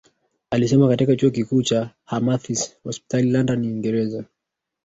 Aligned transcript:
Alisoma 0.49 0.87
katika 0.89 1.15
chuo 1.15 1.29
kikuu 1.29 1.61
cha 1.61 1.89
Hamathmiss 2.05 2.75
Hospital 2.83 3.25
London 3.25 3.65
Uingereza 3.65 4.25